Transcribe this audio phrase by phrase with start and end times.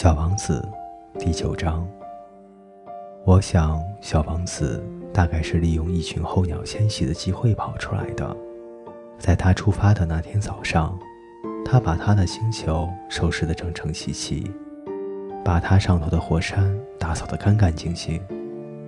[0.00, 0.64] 小王子，
[1.18, 1.84] 第九章。
[3.24, 4.80] 我想，小王子
[5.12, 8.36] 大概是利用一群候鸟迁徙的机会跑出来的。
[9.18, 10.96] 在他出发的那天早上，
[11.64, 14.48] 他把他的星球收拾得整整齐齐，
[15.44, 18.22] 把他上头的火山打扫得干干净净。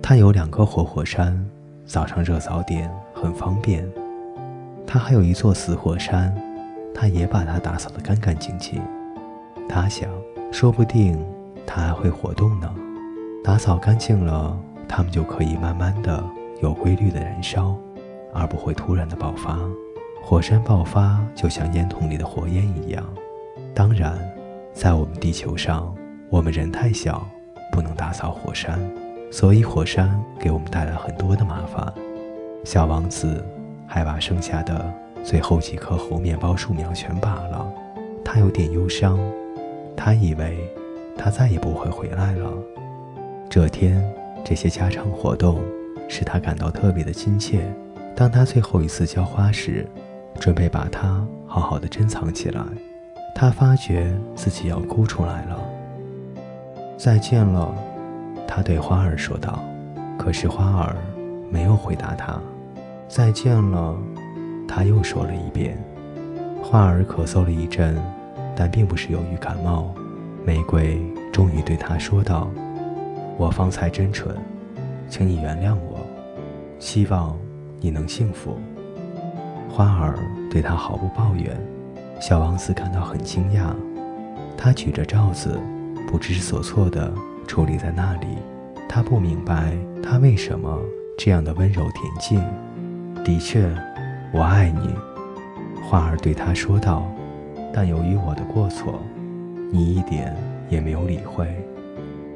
[0.01, 1.45] 他有两个活火山，
[1.83, 3.85] 早上热早点很方便。
[4.87, 6.33] 他还有一座死火山，
[6.95, 8.81] 他也把它打扫得干干净净。
[9.71, 10.09] 他想。
[10.51, 11.17] 说不定
[11.65, 12.69] 它还会活动呢。
[13.41, 16.21] 打扫干净了，它们就可以慢慢的、
[16.61, 17.73] 有规律的燃烧，
[18.33, 19.57] 而不会突然的爆发。
[20.21, 23.01] 火山爆发就像烟筒里的火焰一样。
[23.73, 24.19] 当然，
[24.73, 25.95] 在我们地球上，
[26.29, 27.25] 我们人太小，
[27.71, 28.77] 不能打扫火山，
[29.31, 31.91] 所以火山给我们带来很多的麻烦。
[32.65, 33.41] 小王子
[33.87, 37.65] 还把剩下的最后几棵猴面包树苗全拔了，
[38.23, 39.17] 他有点忧伤。
[39.95, 40.57] 他以为，
[41.17, 42.51] 他再也不会回来了。
[43.49, 44.03] 这天，
[44.43, 45.61] 这些家常活动
[46.07, 47.61] 使他感到特别的亲切。
[48.15, 49.87] 当他最后一次浇花时，
[50.39, 52.63] 准备把它好好的珍藏起来，
[53.35, 55.59] 他发觉自己要哭出来了。
[56.97, 57.73] 再见了，
[58.47, 59.59] 他对花儿说道。
[60.17, 60.95] 可是花儿
[61.49, 62.39] 没有回答他。
[63.07, 63.97] 再见了，
[64.67, 65.77] 他又说了一遍。
[66.61, 67.97] 花儿咳嗽了一阵。
[68.55, 69.93] 但并不是由于感冒，
[70.45, 71.01] 玫瑰
[71.31, 72.49] 终于对他说道
[73.37, 74.35] ：“我方才真蠢，
[75.07, 75.99] 请你原谅我，
[76.79, 77.37] 希望
[77.79, 78.57] 你能幸福。”
[79.69, 80.19] 花儿
[80.51, 81.59] 对他毫不抱怨。
[82.19, 83.73] 小王子感到很惊讶，
[84.57, 85.59] 他举着罩子，
[86.07, 87.11] 不知所措地
[87.47, 88.27] 矗立在那里。
[88.87, 90.77] 他不明白他为什么
[91.17, 92.43] 这样的温柔恬静。
[93.23, 93.67] 的确，
[94.33, 94.93] 我爱你，
[95.81, 97.09] 花儿对他说道。
[97.73, 98.99] 但由于我的过错，
[99.71, 100.35] 你一点
[100.69, 101.47] 也没有理会，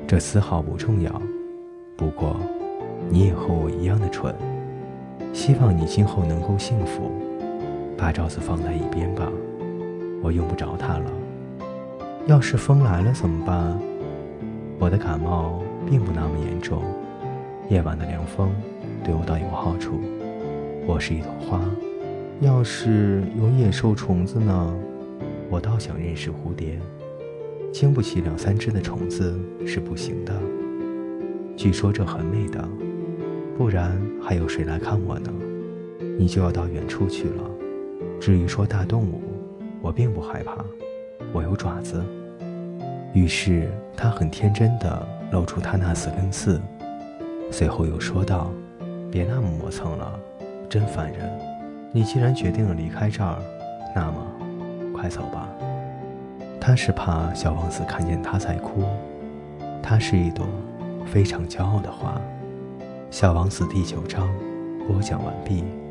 [0.08, 1.22] 这丝毫不重要。
[1.98, 2.38] 不过，
[3.10, 4.34] 你也和我一样的蠢。
[5.34, 7.12] 希望你今后能够幸福。
[7.98, 9.30] 把罩子放在一边吧，
[10.22, 11.06] 我用不着它了。
[12.28, 13.78] 要是风来了怎么办？
[14.80, 16.82] 我的感冒并不那么严重。
[17.70, 18.54] 夜晚的凉风
[19.04, 20.00] 对我倒有好处。
[20.86, 21.60] 我是一朵花。
[22.42, 24.76] 要是有野兽虫子呢？
[25.50, 26.80] 我倒想认识蝴蝶，
[27.72, 30.34] 经不起两三只的虫子是不行的。
[31.56, 32.68] 据说这很美的，
[33.58, 35.32] 不然还有谁来看我呢？
[36.18, 37.44] 你就要到远处去了。
[38.20, 39.22] 至于说大动物，
[39.82, 40.58] 我并不害怕，
[41.32, 42.04] 我有爪子。
[43.14, 46.60] 于是他很天真的露出他那四根刺，
[47.52, 48.52] 随后又说道
[49.12, 50.20] ：“别那么磨蹭了，
[50.68, 51.30] 真烦人。
[51.94, 53.38] 你既然决定了离开这儿，
[53.96, 54.28] 那么……”
[54.96, 55.48] 快走吧。
[56.60, 58.84] 他是怕小王子看见他在哭。
[59.84, 60.48] 他是一朵
[61.06, 62.20] 非常骄傲的花。
[63.12, 64.28] 小王子第九章
[64.88, 65.85] 播讲完毕。